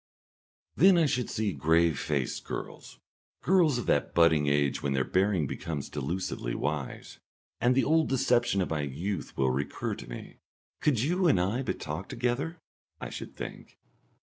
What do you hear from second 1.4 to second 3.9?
grave faced girls, girls of